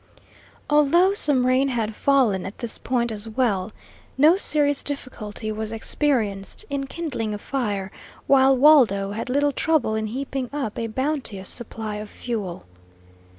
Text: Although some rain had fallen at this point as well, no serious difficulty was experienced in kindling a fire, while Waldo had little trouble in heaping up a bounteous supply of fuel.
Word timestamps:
Although 0.67 1.13
some 1.13 1.45
rain 1.45 1.67
had 1.67 1.93
fallen 1.93 2.43
at 2.43 2.57
this 2.57 2.79
point 2.79 3.11
as 3.11 3.29
well, 3.29 3.71
no 4.17 4.35
serious 4.35 4.83
difficulty 4.83 5.51
was 5.51 5.71
experienced 5.71 6.65
in 6.71 6.87
kindling 6.87 7.35
a 7.35 7.37
fire, 7.37 7.91
while 8.25 8.57
Waldo 8.57 9.11
had 9.11 9.29
little 9.29 9.51
trouble 9.51 9.93
in 9.93 10.07
heaping 10.07 10.49
up 10.51 10.79
a 10.79 10.87
bounteous 10.87 11.49
supply 11.49 11.97
of 11.97 12.09
fuel. 12.09 12.65